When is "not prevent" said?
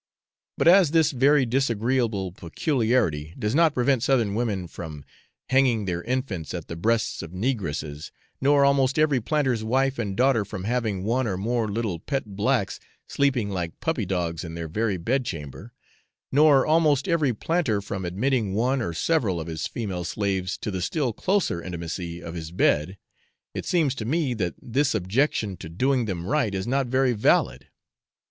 3.53-4.01